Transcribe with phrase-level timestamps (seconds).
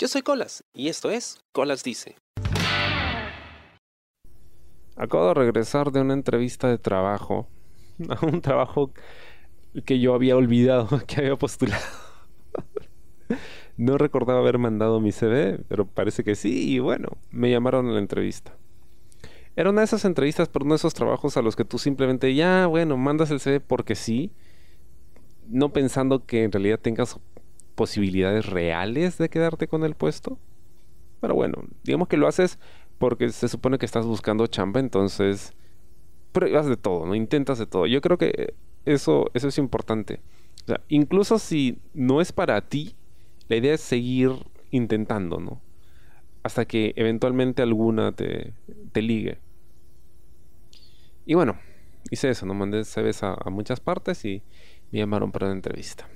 [0.00, 2.14] Yo soy Colas y esto es Colas Dice.
[4.94, 7.48] Acabo de regresar de una entrevista de trabajo,
[8.08, 8.92] a un trabajo
[9.84, 11.82] que yo había olvidado que había postulado.
[13.76, 17.92] No recordaba haber mandado mi CV, pero parece que sí, y bueno, me llamaron a
[17.92, 18.56] la entrevista.
[19.56, 22.68] Era una de esas entrevistas por uno esos trabajos a los que tú simplemente, ya,
[22.68, 24.30] bueno, mandas el CV porque sí,
[25.48, 27.18] no pensando que en realidad tengas
[27.78, 30.36] posibilidades reales de quedarte con el puesto.
[31.20, 32.58] Pero bueno, digamos que lo haces
[32.98, 35.52] porque se supone que estás buscando chamba, entonces
[36.32, 37.14] pruebas de todo, ¿no?
[37.14, 37.86] Intentas de todo.
[37.86, 40.20] Yo creo que eso, eso es importante.
[40.64, 42.96] O sea, incluso si no es para ti,
[43.46, 44.32] la idea es seguir
[44.72, 45.62] intentando, ¿no?
[46.42, 48.54] Hasta que eventualmente alguna te,
[48.90, 49.38] te ligue.
[51.26, 51.56] Y bueno,
[52.10, 52.54] hice eso, ¿no?
[52.54, 54.42] Mandé CVs a, a muchas partes y
[54.90, 56.08] me llamaron para una entrevista.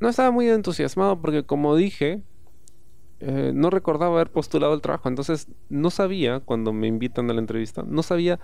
[0.00, 2.22] No estaba muy entusiasmado porque, como dije,
[3.20, 5.08] eh, no recordaba haber postulado el trabajo.
[5.08, 8.38] Entonces, no sabía, cuando me invitan a la entrevista, no sabía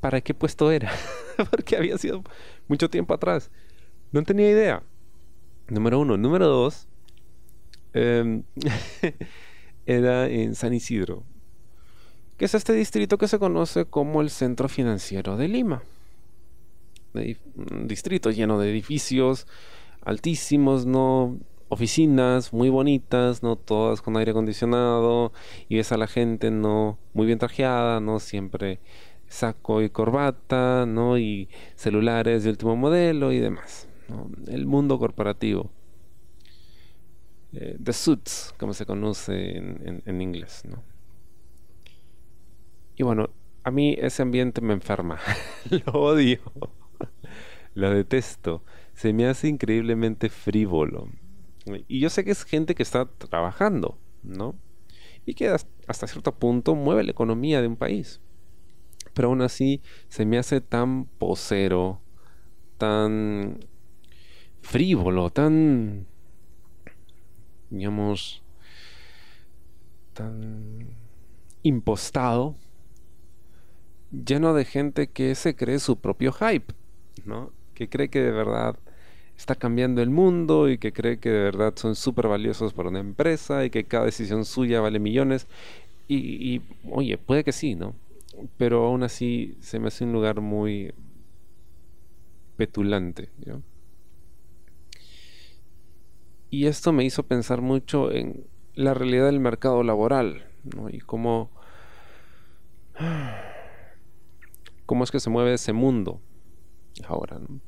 [0.00, 0.92] para qué puesto era.
[1.50, 2.22] porque había sido
[2.68, 3.50] mucho tiempo atrás.
[4.12, 4.82] No tenía idea.
[5.68, 6.16] Número uno.
[6.16, 6.88] Número dos.
[7.94, 8.42] Em,
[9.86, 11.24] era en San Isidro.
[12.36, 15.82] Que es este distrito que se conoce como el Centro Financiero de Lima.
[17.14, 19.46] Un distrito lleno de edificios
[20.06, 21.38] altísimos, ¿no?
[21.68, 23.56] Oficinas muy bonitas, ¿no?
[23.56, 25.32] Todas con aire acondicionado.
[25.68, 26.96] Y ves a la gente, ¿no?
[27.12, 28.20] Muy bien trajeada, ¿no?
[28.20, 28.78] Siempre
[29.26, 31.18] saco y corbata, ¿no?
[31.18, 33.88] Y celulares de último modelo y demás.
[34.46, 35.70] El mundo corporativo.
[37.52, 40.84] Eh, the suits, como se conoce en, en inglés, ¿no?
[42.96, 43.28] Y bueno,
[43.64, 45.18] a mí ese ambiente me enferma.
[45.70, 46.38] Lo odio.
[47.74, 48.62] Lo detesto.
[48.96, 51.08] Se me hace increíblemente frívolo.
[51.86, 54.56] Y yo sé que es gente que está trabajando, ¿no?
[55.26, 55.48] Y que
[55.86, 58.20] hasta cierto punto mueve la economía de un país.
[59.12, 62.00] Pero aún así se me hace tan posero,
[62.78, 63.60] tan
[64.62, 66.06] frívolo, tan,
[67.68, 68.42] digamos,
[70.14, 70.96] tan
[71.62, 72.54] impostado,
[74.10, 76.72] lleno de gente que se cree su propio hype,
[77.26, 77.52] ¿no?
[77.74, 78.78] Que cree que de verdad
[79.36, 83.00] está cambiando el mundo y que cree que de verdad son súper valiosos para una
[83.00, 85.46] empresa y que cada decisión suya vale millones.
[86.08, 87.94] Y, oye, puede que sí, ¿no?
[88.56, 90.92] Pero aún así se me hace un lugar muy
[92.56, 93.28] petulante.
[96.50, 100.88] Y esto me hizo pensar mucho en la realidad del mercado laboral ¿no?
[100.90, 101.50] y cómo,
[104.86, 106.20] cómo es que se mueve ese mundo
[107.06, 107.38] ahora.
[107.38, 107.60] ¿no?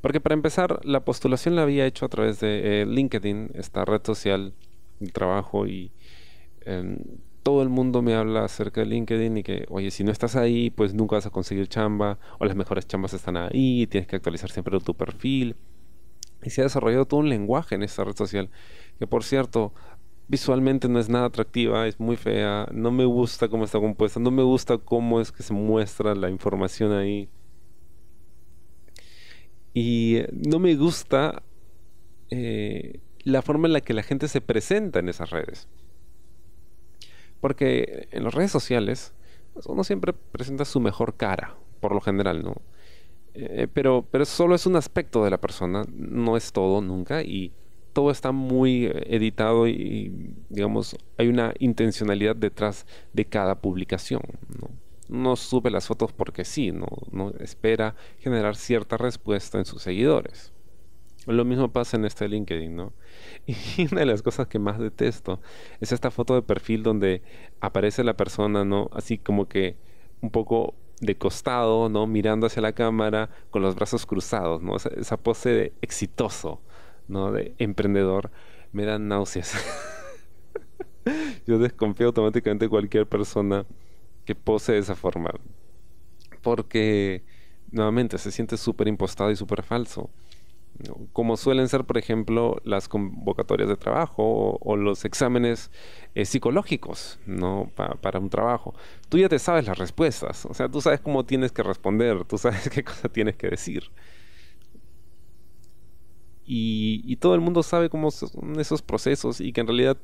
[0.00, 4.00] Porque para empezar, la postulación la había hecho a través de eh, LinkedIn, esta red
[4.04, 4.54] social
[5.00, 5.92] de trabajo, y
[6.62, 6.98] em,
[7.42, 10.70] todo el mundo me habla acerca de LinkedIn y que, oye, si no estás ahí,
[10.70, 14.50] pues nunca vas a conseguir chamba, o las mejores chambas están ahí, tienes que actualizar
[14.50, 15.56] siempre tu perfil.
[16.42, 18.50] Y se ha desarrollado todo un lenguaje en esta red social,
[18.98, 19.72] que por cierto,
[20.28, 24.30] visualmente no es nada atractiva, es muy fea, no me gusta cómo está compuesta, no
[24.30, 27.28] me gusta cómo es que se muestra la información ahí.
[29.80, 31.44] Y no me gusta
[32.30, 35.68] eh, la forma en la que la gente se presenta en esas redes.
[37.40, 39.14] Porque en las redes sociales
[39.54, 42.56] pues, uno siempre presenta su mejor cara, por lo general, ¿no?
[43.34, 47.52] Eh, pero, pero solo es un aspecto de la persona, no es todo nunca, y
[47.92, 54.22] todo está muy editado y, digamos, hay una intencionalidad detrás de cada publicación,
[54.60, 54.87] ¿no?
[55.08, 60.52] No sube las fotos porque sí, no, no espera generar cierta respuesta en sus seguidores.
[61.26, 62.92] Lo mismo pasa en este LinkedIn, ¿no?
[63.46, 65.40] Y una de las cosas que más detesto
[65.80, 67.22] es esta foto de perfil donde
[67.60, 68.88] aparece la persona, ¿no?
[68.92, 69.76] Así como que
[70.22, 72.06] un poco de costado, ¿no?
[72.06, 74.76] Mirando hacia la cámara con los brazos cruzados, ¿no?
[74.76, 76.60] Esa, pose de exitoso,
[77.08, 77.32] ¿no?
[77.32, 78.30] De emprendedor,
[78.72, 79.54] me da náuseas.
[81.46, 83.66] Yo desconfío automáticamente de cualquier persona
[84.28, 85.30] que pose de esa forma.
[86.42, 87.24] Porque,
[87.70, 90.10] nuevamente, se siente súper impostado y súper falso.
[91.14, 95.70] Como suelen ser, por ejemplo, las convocatorias de trabajo o, los exámenes
[96.14, 97.72] eh, psicológicos, ¿no?
[97.74, 98.74] para un trabajo.
[99.08, 102.36] Tú ya te sabes las respuestas, o sea, tú sabes cómo tienes que responder, tú
[102.36, 103.84] sabes qué cosa tienes que decir.
[106.44, 109.96] Y, todo el mundo sabe cómo son esos procesos y que en realidad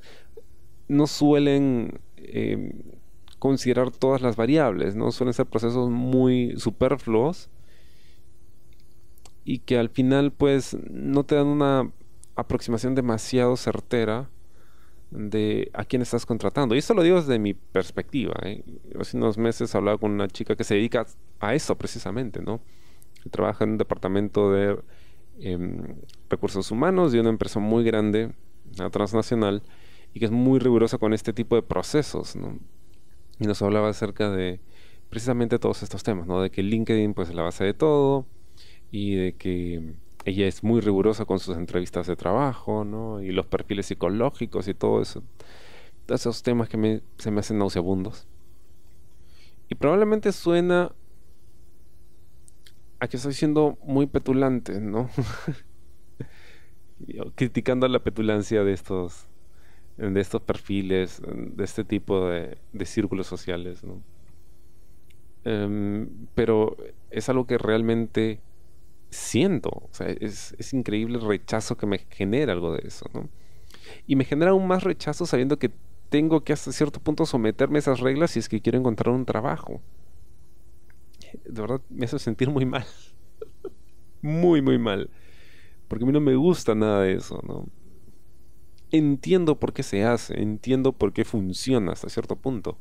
[0.88, 2.72] no suelen eh,
[3.44, 5.12] considerar todas las variables, ¿no?
[5.12, 7.50] Suelen ser procesos muy superfluos
[9.44, 11.90] y que al final pues no te dan una
[12.36, 14.30] aproximación demasiado certera
[15.10, 16.74] de a quién estás contratando.
[16.74, 18.34] Y esto lo digo desde mi perspectiva.
[18.44, 18.64] ¿eh?
[18.98, 21.04] Hace unos meses hablaba con una chica que se dedica
[21.38, 22.62] a eso precisamente, ¿no?
[23.30, 24.78] trabaja en un departamento de
[25.38, 25.96] em,
[26.30, 28.32] recursos humanos de una empresa muy grande,
[28.78, 29.62] una transnacional,
[30.14, 32.58] y que es muy rigurosa con este tipo de procesos, ¿no?
[33.38, 34.60] Y nos hablaba acerca de
[35.10, 36.40] precisamente todos estos temas, ¿no?
[36.40, 38.26] De que LinkedIn pues es la base de todo
[38.90, 39.94] y de que
[40.24, 43.20] ella es muy rigurosa con sus entrevistas de trabajo, ¿no?
[43.20, 45.22] Y los perfiles psicológicos y todo eso.
[46.06, 48.26] Todos esos temas que se me hacen nauseabundos.
[49.68, 50.92] Y probablemente suena
[53.00, 55.10] a que estoy siendo muy petulante, ¿no?
[57.34, 59.26] Criticando la petulancia de estos,
[59.96, 64.02] de estos perfiles, de este tipo de, círculos sociales, ¿no?
[65.44, 66.76] Em, pero
[67.10, 68.40] es algo que realmente
[69.10, 69.70] siento.
[69.70, 73.28] O sea, es, es, increíble el rechazo que me genera algo de eso, ¿no?
[74.06, 75.70] Y me genera aún más rechazo sabiendo que
[76.08, 79.24] tengo que hasta cierto punto someterme a esas reglas si es que quiero encontrar un
[79.24, 79.80] trabajo.
[81.44, 82.86] De verdad me hace sentir muy mal.
[84.22, 85.10] muy, muy mal.
[85.88, 87.66] Porque a mí no me gusta nada de eso, ¿no?
[88.94, 92.78] Entiendo por qué se hace, entiendo por qué funciona hasta cierto punto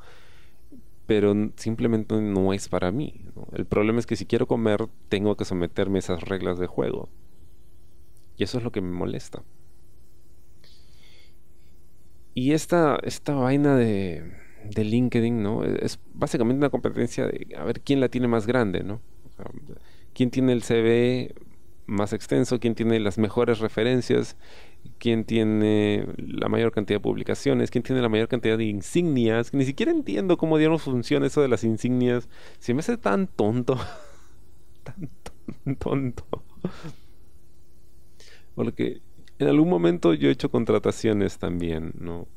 [1.06, 3.26] pero simplemente no es para mí.
[3.52, 7.10] El problema es que si quiero comer, tengo que someterme a esas reglas de juego.
[8.38, 9.44] Y eso es lo que me molesta.
[12.34, 14.24] Y esta, esta vaina de,
[14.64, 15.64] de LinkedIn, ¿no?
[15.64, 19.02] Es básicamente una competencia de a ver quién la tiene más grande, ¿no?
[20.14, 21.34] quién tiene el CV
[21.86, 24.38] más extenso, quién tiene las mejores referencias,
[25.00, 29.66] quién tiene la mayor cantidad de publicaciones, quién tiene la mayor cantidad de insignias, ni
[29.66, 32.30] siquiera entiendo cómo dieron funciona eso de las insignias.
[32.60, 33.78] Se me hace tan tonto,
[34.84, 36.26] tan tonto.
[38.56, 39.02] Porque
[39.40, 42.28] en algún momento yo he hecho contrataciones también, ¿no?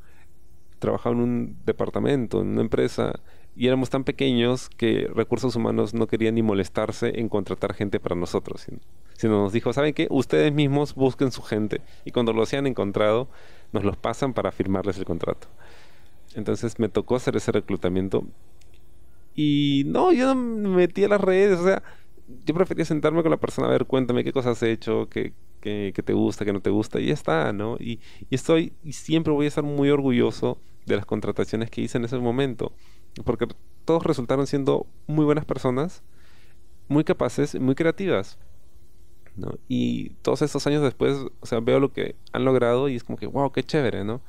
[0.79, 3.19] Trabajaba en un departamento, en una empresa,
[3.57, 8.15] y éramos tan pequeños que recursos humanos no querían ni molestarse en contratar gente para
[8.15, 8.67] nosotros,
[9.13, 10.07] sino, nos dijo, ¿saben qué?
[10.11, 13.27] Ustedes mismos busquen su gente y cuando los hayan encontrado,
[13.71, 15.47] nos los pasan para firmarles el contrato.
[16.35, 18.25] Entonces me tocó hacer ese reclutamiento
[19.33, 21.81] y no, yo no me metí a las redes, o sea,
[22.45, 25.91] yo prefería sentarme con la persona a ver, cuéntame qué cosas has hecho, qué, qué,
[25.91, 27.75] te gusta, qué no te gusta, y ya está, ¿no?
[27.79, 27.99] Y,
[28.29, 32.05] y estoy, y siempre voy a estar muy orgulloso de las contrataciones que hice en
[32.05, 32.71] ese momento
[33.23, 33.47] porque
[33.85, 36.03] todos resultaron siendo muy buenas personas,
[36.87, 38.37] muy capaces, muy creativas.
[39.35, 39.53] ¿no?
[39.67, 43.17] Y todos estos años después, o sea, veo lo que han logrado y es como
[43.17, 44.21] que, wow, qué chévere, ¿no?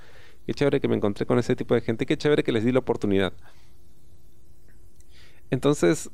[0.47, 2.73] Qué chévere que me encontré con ese tipo de gente, qué chévere que les di
[2.73, 3.33] la oportunidad.
[5.51, 6.11] Entonces,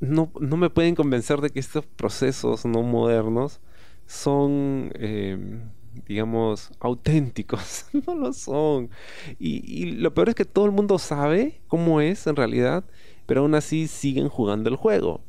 [0.00, 3.60] no, no me pueden convencer de que estos procesos no modernos
[4.06, 5.38] son eh,
[6.06, 7.86] digamos, auténticos.
[8.06, 8.90] no lo son.
[9.38, 12.84] Y, lo peor es que todo el mundo sabe cómo es en realidad,
[13.26, 15.22] pero aún así siguen jugando el juego.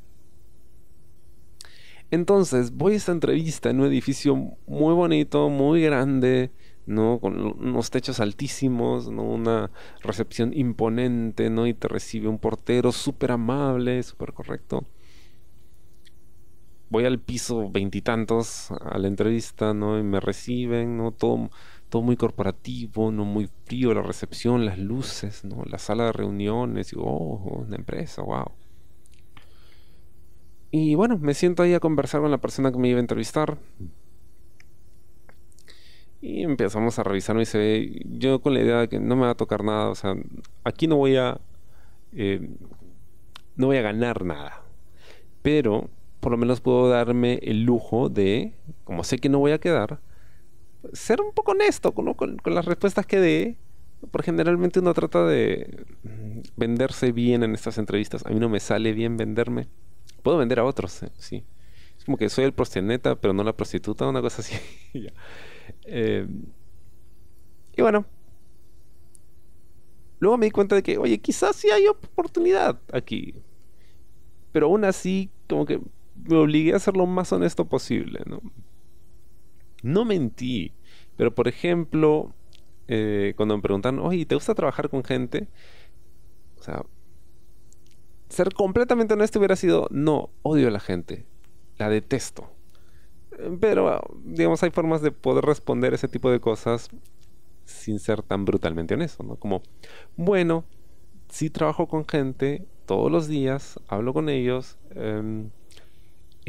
[2.11, 4.35] Entonces, voy a esta entrevista en un edificio
[4.67, 6.51] muy bonito, muy grande,
[6.87, 7.19] ¿no?
[7.19, 9.23] Con unos techos altísimos, ¿no?
[9.23, 9.69] Una
[10.01, 11.67] recepción imponente, ¿no?
[11.67, 14.85] Y te recibe un portero súper amable, súper correcto
[16.89, 19.99] voy al piso veintitantos a la entrevista, ¿no?
[19.99, 21.11] Y me reciben, ¿no?
[21.11, 21.49] Todo,
[21.89, 23.25] todo muy corporativo, ¿no?
[23.25, 25.63] Muy frío, la recepción, las luces, ¿no?
[25.65, 28.51] La sala de reuniones, y, oh, una empresa, wow.
[30.71, 33.57] Y bueno, me siento ahí a conversar con la persona que me iba a entrevistar.
[36.21, 38.01] Y empezamos a revisar mi CV.
[38.05, 39.89] Yo con la idea de que no me va a tocar nada.
[39.89, 40.15] O sea,
[40.63, 41.39] aquí no voy a.
[42.13, 42.49] Eh,
[43.55, 44.63] no voy a ganar nada.
[45.41, 49.59] Pero por lo menos puedo darme el lujo de, como sé que no voy a
[49.59, 49.99] quedar,
[50.93, 53.57] ser un poco honesto con, las respuestas que dé.
[54.11, 55.85] Porque generalmente uno trata de
[56.55, 58.25] venderse bien en estas entrevistas.
[58.25, 59.67] A mí no me sale bien venderme.
[60.23, 61.43] Puedo vender a otros, eh, sí.
[61.97, 64.55] Es como que soy el prostituta, pero no la prostituta, una cosa así.
[65.85, 66.25] Eh,
[67.77, 68.05] y bueno.
[70.19, 73.35] Luego me di cuenta de que, oye, quizás sí hay oportunidad aquí.
[74.51, 75.79] Pero aún así, como que
[76.25, 78.41] me obligué a ser lo más honesto posible, ¿no?
[79.81, 80.73] No mentí,
[81.15, 82.33] pero por ejemplo,
[82.87, 85.47] eh, cuando me preguntan, oye, ¿te gusta trabajar con gente?
[86.59, 86.83] O sea,
[88.29, 91.25] ser completamente honesto hubiera sido, no, odio a la gente,
[91.77, 92.51] la detesto.
[93.61, 96.89] Pero, digamos, hay formas de poder responder ese tipo de cosas
[97.65, 99.35] sin ser tan brutalmente honesto, ¿no?
[99.35, 99.61] Como,
[100.17, 100.65] bueno,
[101.29, 105.51] sí trabajo con gente todos los días, hablo con ellos, em,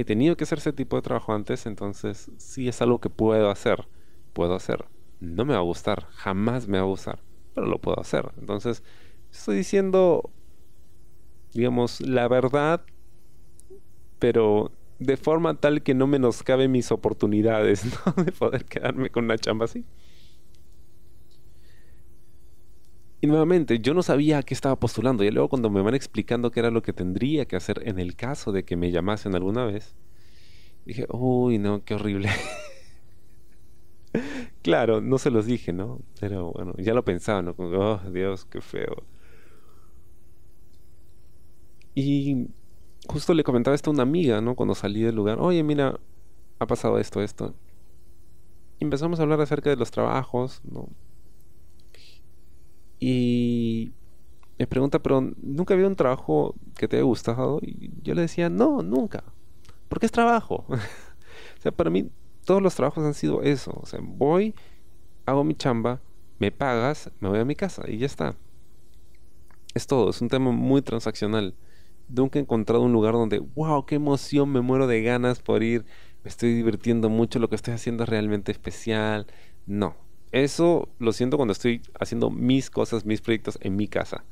[0.00, 3.50] he tenido que hacer ese tipo de trabajo antes, entonces sí es algo que puedo
[3.50, 3.88] hacer,
[4.32, 4.86] puedo hacer.
[5.20, 7.20] no me va a gustar, jamás me va a gustar,
[7.54, 8.32] pero lo puedo hacer.
[8.38, 8.82] Entonces,
[9.30, 10.30] estoy diciendo,
[11.52, 12.82] digamos, la verdad,
[14.18, 18.24] pero de forma tal que no menoscabe mis oportunidades, ¿no?
[18.24, 19.84] De poder quedarme con una chamba así.
[23.20, 25.24] Y nuevamente, yo no sabía a qué estaba postulando.
[25.24, 28.16] Y luego cuando me van explicando qué era lo que tendría que hacer en el
[28.16, 29.94] caso de que me llamasen alguna vez,
[30.86, 32.30] dije, uy, no, qué horrible.
[34.62, 36.00] claro, no se los dije, ¿no?
[36.18, 37.54] Pero bueno, ya lo pensaba, ¿no?
[37.58, 39.04] Oh, Dios, qué feo.
[41.94, 42.48] Y
[43.08, 44.54] justo le comentaba esto a una amiga, ¿no?
[44.54, 45.98] Cuando salí del lugar, oye, mira,
[46.58, 47.54] ha pasado esto, esto.
[48.78, 50.88] Y empezamos a hablar acerca de los trabajos, ¿no?
[53.00, 53.92] Y
[54.58, 57.58] me pregunta, pero ¿nunca había un trabajo que te haya gustado?
[57.62, 59.24] Y yo le decía, no, nunca.
[59.88, 60.66] Porque es trabajo.
[60.68, 62.10] o sea, para mí
[62.44, 63.72] todos los trabajos han sido eso.
[63.82, 64.54] O sea, voy,
[65.24, 66.00] hago mi chamba,
[66.38, 68.36] me pagas, me voy a mi casa y ya está.
[69.74, 71.54] Es todo, es un tema muy transaccional.
[72.08, 75.86] Nunca he encontrado un lugar donde, wow, qué emoción, me muero de ganas por ir,
[76.24, 79.26] me estoy divirtiendo mucho, lo que estoy haciendo es realmente especial.
[79.66, 79.96] No,
[80.32, 84.24] eso lo siento cuando estoy haciendo mis cosas, mis proyectos en mi casa.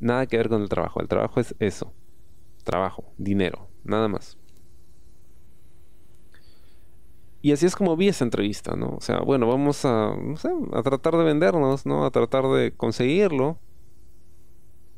[0.00, 1.00] Nada que ver con el trabajo.
[1.00, 1.92] El trabajo es eso.
[2.64, 4.38] Trabajo, dinero, nada más.
[7.40, 8.90] Y así es como vi esa entrevista, ¿no?
[8.96, 12.04] O sea, bueno, vamos a, a tratar de vendernos, ¿no?
[12.04, 13.58] A tratar de conseguirlo.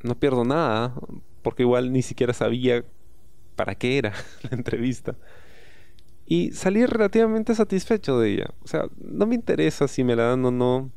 [0.02, 0.94] No pierdo nada,
[1.42, 2.84] porque igual ni siquiera sabía
[3.56, 5.16] para qué era la entrevista.
[6.26, 8.54] Y salí relativamente satisfecho de ella.
[8.62, 10.90] O sea, no me interesa si me la dan o no.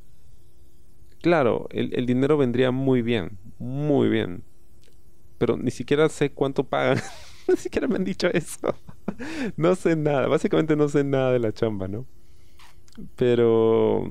[1.22, 4.43] Claro, el, dinero vendría muy bien, muy bien.
[5.38, 7.00] Pero ni siquiera sé cuánto pagan.
[7.48, 8.75] ni siquiera me han dicho eso.
[9.57, 10.27] no sé nada.
[10.27, 12.05] Básicamente no sé nada de la chamba, ¿no?
[13.15, 14.10] Pero...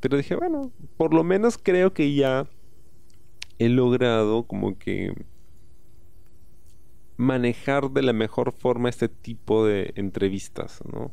[0.00, 2.46] Pero dije, bueno, por lo menos creo que ya
[3.58, 5.14] he logrado como que
[7.18, 11.12] manejar de la mejor forma este tipo de entrevistas, ¿no?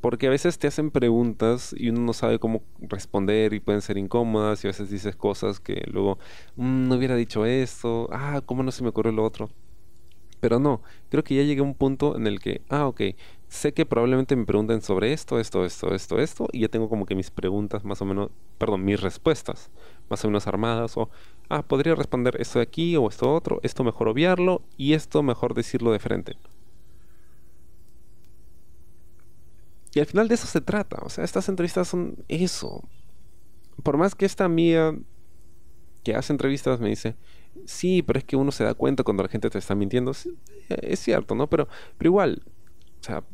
[0.00, 3.98] Porque a veces te hacen preguntas y uno no sabe cómo responder y pueden ser
[3.98, 6.18] incómodas y a veces dices cosas que luego
[6.56, 9.50] mm, no hubiera dicho esto, ah, ¿cómo no se me ocurrió lo otro?
[10.40, 13.02] Pero no, creo que ya llegué a un punto en el que, ah, ok,
[13.48, 17.06] sé que probablemente me pregunten sobre esto, esto, esto, esto, esto, y ya tengo como
[17.06, 19.70] que mis preguntas más o menos, perdón, mis respuestas
[20.10, 21.08] más o menos armadas, o,
[21.48, 25.54] ah, podría responder esto de aquí o esto otro, esto mejor obviarlo y esto mejor
[25.54, 26.36] decirlo de frente.
[29.94, 32.82] Y al final de eso se trata, o sea, estas entrevistas son eso.
[33.82, 34.94] Por más que esta amiga
[36.04, 37.16] que hace entrevistas me dice,
[37.66, 40.12] sí, pero es que uno se da cuenta cuando la gente te está mintiendo.
[40.68, 41.48] es cierto, ¿no?
[41.48, 42.42] Pero, pero igual,
[43.00, 43.24] o sea,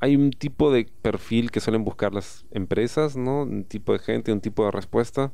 [0.00, 3.42] hay un tipo de perfil que suelen buscar las empresas, ¿no?
[3.42, 5.32] Un tipo de gente, un tipo de respuesta.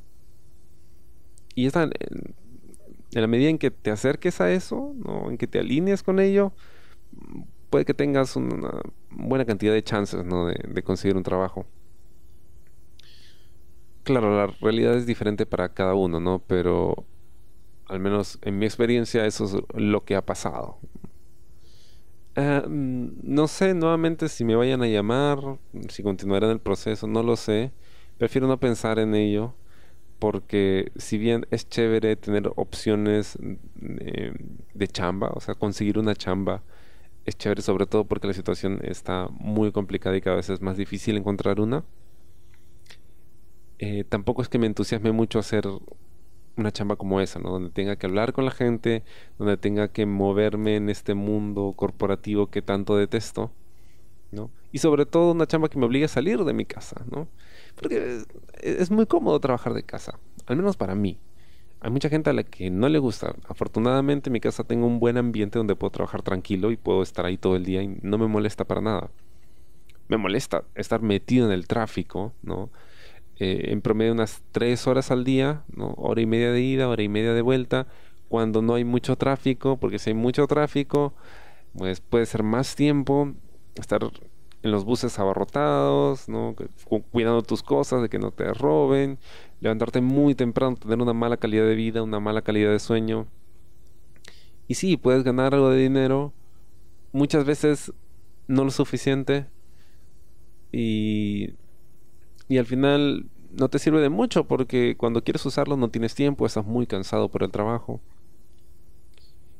[1.54, 1.90] Y esta, en,
[3.10, 5.30] la medida en que te acerques a eso, ¿no?
[5.30, 6.52] en que te alinees con ello,
[7.70, 10.46] puede que tengas una buena cantidad de chances ¿no?
[10.46, 11.66] de, conseguir un trabajo.
[14.04, 16.38] Claro, la realidad es diferente para cada uno, ¿no?
[16.38, 17.04] Pero
[17.88, 20.78] al menos en mi experiencia eso es lo que ha pasado.
[22.34, 25.58] Eh, mm, no sé nuevamente si me vayan a llamar,
[25.90, 27.72] si continuaré en el proceso, no lo sé.
[28.16, 29.54] Prefiero no pensar en ello
[30.18, 33.38] porque si bien es chévere tener opciones
[34.00, 34.32] eh,
[34.74, 36.62] de chamba, o sea, conseguir una chamba,
[37.24, 40.76] es chévere sobre todo porque la situación está muy complicada y cada vez es más
[40.76, 41.84] difícil encontrar una.
[43.78, 45.64] Eh, tampoco es que me entusiasme mucho hacer
[46.56, 47.50] una chamba como esa, ¿no?
[47.50, 49.04] Donde tenga que hablar con la gente,
[49.38, 53.52] donde tenga que moverme en este mundo corporativo que tanto detesto,
[54.32, 54.50] ¿no?
[54.72, 57.28] Y sobre todo una chamba que me obligue a salir de mi casa, ¿no?
[57.74, 58.22] Porque
[58.60, 61.18] es, muy cómodo trabajar de casa, al menos para mí.
[61.80, 63.34] Hay mucha gente a la que no le gusta.
[63.48, 67.24] Afortunadamente en mi casa tengo un buen ambiente donde puedo trabajar tranquilo y puedo estar
[67.24, 69.10] ahí todo el día y no me molesta para nada.
[70.08, 72.70] Me molesta estar metido en el tráfico, ¿no?
[73.38, 75.94] Eh, en promedio unas tres horas al día, ¿no?
[75.96, 77.86] Hora y media de ida, hora y media de vuelta.
[78.28, 81.14] Cuando no hay mucho tráfico, porque si hay mucho tráfico,
[81.76, 83.32] pues puede ser más tiempo
[83.76, 84.02] estar
[84.68, 86.26] en los buses abarrotados,
[87.10, 89.18] cuidando tus cosas, de que no te roben,
[89.60, 93.26] levantarte muy temprano, tener una mala calidad de vida, una mala calidad de sueño.
[94.68, 96.32] Y sí, puedes ganar algo de dinero,
[97.12, 97.92] muchas veces
[98.46, 99.46] no lo suficiente
[100.70, 101.54] y,
[102.48, 106.44] y al final no te sirve de mucho porque cuando quieres usarlo no tienes tiempo,
[106.44, 108.00] estás muy cansado por el trabajo.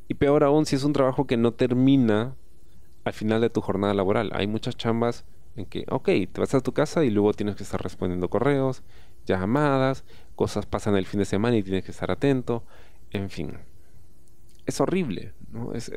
[0.08, 2.34] Y peor aún si es un trabajo que no termina
[3.08, 4.30] al final de tu jornada laboral.
[4.34, 5.24] Hay muchas chambas
[5.56, 8.84] En que, ok, te vas a tu casa y luego tienes que estar respondiendo correos,
[9.26, 10.04] llamadas,
[10.36, 12.62] cosas pasan el fin de semana y tienes que estar atento,
[13.10, 13.58] en fin.
[14.66, 15.72] Es horrible, ¿no?
[15.72, 15.90] Es,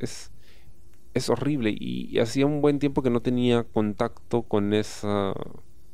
[1.13, 5.33] es, horrible y, hacía un buen tiempo que no tenía contacto con esa,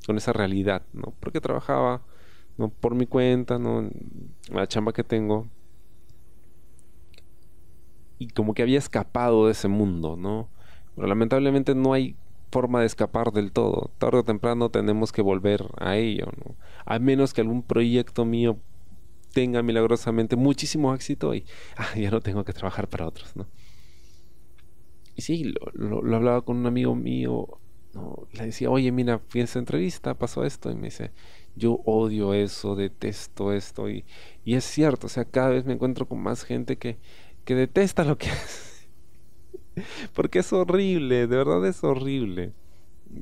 [0.05, 1.13] con esa realidad, ¿no?
[1.19, 2.03] Porque trabajaba
[2.57, 2.69] ¿no?
[2.69, 3.89] por mi cuenta, ¿no?
[4.50, 5.47] La chamba que tengo.
[8.19, 10.50] Y como que había escapado de ese mundo, ¿no?
[10.98, 12.16] Pero lamentablemente no hay
[12.51, 13.92] forma de escapar del todo.
[14.00, 16.56] Tarde o temprano tenemos que volver a ello, ¿no?
[16.86, 18.58] A menos que algún proyecto mío
[19.32, 21.46] tenga milagrosamente muchísimo éxito y
[21.77, 23.48] ah, ya no tengo que trabajar para otros, ¿no?
[25.16, 27.60] Y sí, lo, hablaba con un amigo mío,
[28.34, 31.12] le decía, oye, mira, fui a esa entrevista, pasó esto, y me dice,
[31.56, 34.06] yo odio eso, detesto esto, y,
[34.46, 36.98] y es cierto, o sea, cada vez me encuentro con más gente que,
[37.46, 38.76] que detesta lo que hace.
[40.13, 42.53] Porque es horrible, de verdad es horrible.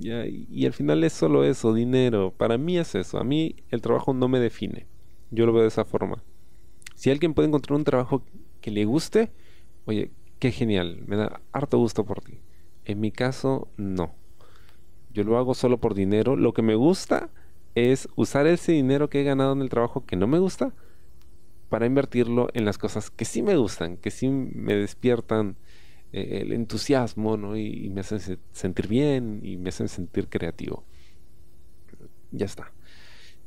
[0.02, 2.34] Y, al final es solo eso, dinero.
[2.36, 3.20] Para mí es eso.
[3.20, 4.88] A mí el trabajo no me define.
[5.32, 6.24] Yo lo veo de esa forma.
[6.96, 8.24] Si alguien puede encontrar un trabajo
[8.62, 9.32] que le guste,
[9.86, 12.40] oye, qué genial, me da harto gusto por ti.
[12.86, 14.16] En mi caso, no.
[15.14, 16.36] Yo lo hago solo por dinero.
[16.36, 17.30] Lo que me gusta
[17.76, 20.74] es usar ese dinero que he ganado en el trabajo que no me gusta
[21.70, 25.58] para invertirlo en las cosas que sí me gustan, que sí me despiertan
[26.12, 27.58] eh, el entusiasmo, ¿no?
[27.58, 30.84] Y, me hacen sentir bien y me hacen sentir creativo.
[32.32, 32.72] Ya está.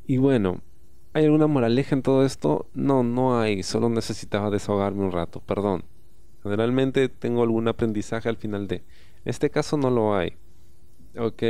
[0.06, 0.62] Y bueno,
[1.12, 2.68] ¿hay alguna moraleja en todo esto?
[2.74, 3.62] No, no hay.
[3.62, 5.84] Solo necesitaba desahogarme un rato, perdón.
[6.42, 8.76] Generalmente tengo algún aprendizaje al final de.
[8.76, 8.84] En
[9.24, 10.34] este caso no lo hay.
[11.18, 11.42] Ok.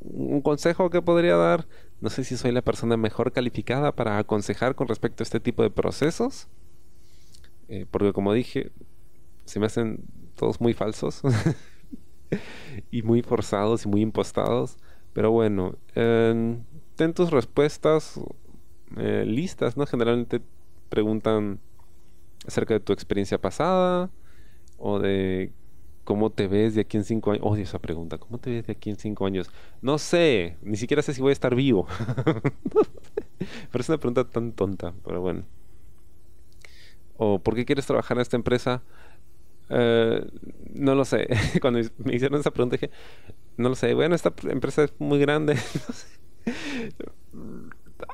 [0.00, 1.66] Un consejo que podría dar.
[2.00, 5.62] No sé si soy la persona mejor calificada para aconsejar con respecto a este tipo
[5.62, 6.48] de procesos.
[7.68, 8.72] Eh, porque como dije,
[9.44, 10.04] se me hacen
[10.40, 11.20] todos muy falsos.
[12.90, 14.78] y muy forzados y muy impostados.
[15.12, 18.18] Pero bueno, ten tus respuestas
[18.96, 19.84] eh, listas, ¿no?
[19.84, 20.40] Generalmente
[20.88, 21.60] preguntan
[22.46, 24.08] acerca de tu experiencia pasada
[24.78, 25.52] o de
[26.04, 27.44] cómo te ves de aquí en cinco años.
[27.44, 28.16] Odio esa pregunta.
[28.16, 29.50] ¿Cómo te ves de aquí en cinco años?
[29.82, 30.56] No sé.
[30.62, 31.86] Ni siquiera sé si voy a estar vivo.
[33.70, 34.94] pero es una pregunta tan tonta.
[35.04, 35.44] Pero bueno.
[37.18, 38.82] ¿O por qué quieres trabajar en esta empresa?
[39.70, 40.26] Eh,
[40.74, 41.28] no lo sé.
[41.60, 42.90] Cuando me hicieron esa pregunta dije,
[43.56, 43.94] no lo sé.
[43.94, 45.56] Bueno, esta empresa es muy grande.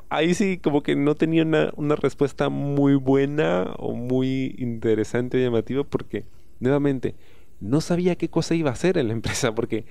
[0.09, 5.83] ahí sí como que no tenía una, respuesta muy buena o muy interesante o llamativa
[5.83, 6.25] porque
[6.59, 7.15] nuevamente
[7.59, 9.85] no sabía qué cosa iba a hacer en la empresa porque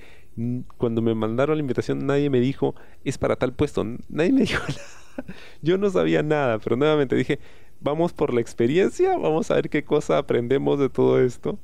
[0.77, 4.63] cuando me mandaron la invitación nadie me dijo es para tal puesto, nadie me dijo
[4.67, 5.33] nada.
[5.63, 7.39] Yo no sabía nada, pero nuevamente dije,
[7.79, 11.59] vamos por la experiencia, vamos a ver qué cosa aprendemos de todo esto.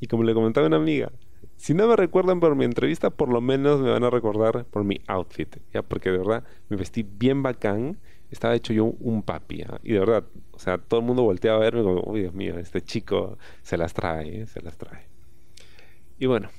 [0.00, 1.10] Y como le comentaba una amiga,
[1.56, 4.84] si no me recuerdan por mi entrevista, por lo menos me van a recordar por
[4.84, 5.82] mi outfit, ¿ya?
[5.82, 7.98] Porque de verdad me vestí bien bacán,
[8.30, 11.60] estaba hecho yo un papi, Y de verdad, o sea, todo el mundo volteaba a
[11.60, 14.46] verme como, uy, Dios mío, este chico se las trae, ¿eh?
[14.46, 15.06] se las trae.
[16.18, 16.50] Y bueno,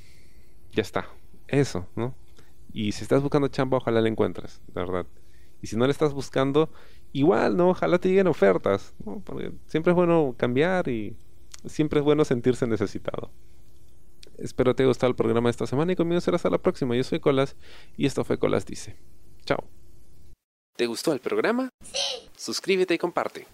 [0.71, 1.07] ya está,
[1.47, 2.15] eso, ¿no?
[2.73, 5.05] Y si estás buscando chamba, ojalá la encuentres, de verdad.
[5.61, 6.69] Y si no la estás buscando,
[7.13, 7.69] igual, ¿no?
[7.69, 9.21] Ojalá te lleguen ofertas, ¿no?
[9.25, 11.15] Porque siempre es bueno cambiar y
[11.65, 13.31] siempre es bueno sentirse necesitado.
[14.37, 16.95] Espero te haya gustado el programa de esta semana y conmigo será hasta la próxima.
[16.95, 17.55] Yo soy Colas
[17.97, 18.95] y esto fue Colas Dice.
[19.45, 19.63] Chao.
[20.75, 21.69] ¿Te gustó el programa?
[21.81, 22.29] Sí.
[22.35, 23.47] Suscríbete y comparte.